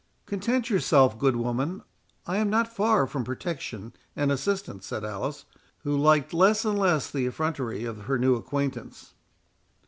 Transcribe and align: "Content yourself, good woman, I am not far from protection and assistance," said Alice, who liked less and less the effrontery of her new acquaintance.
"Content 0.25 0.71
yourself, 0.71 1.19
good 1.19 1.35
woman, 1.35 1.83
I 2.25 2.37
am 2.37 2.49
not 2.49 2.67
far 2.73 3.05
from 3.05 3.23
protection 3.23 3.93
and 4.15 4.31
assistance," 4.31 4.87
said 4.87 5.05
Alice, 5.05 5.45
who 5.83 5.95
liked 5.95 6.33
less 6.33 6.65
and 6.65 6.79
less 6.79 7.11
the 7.11 7.27
effrontery 7.27 7.85
of 7.85 8.05
her 8.05 8.17
new 8.17 8.33
acquaintance. 8.33 9.13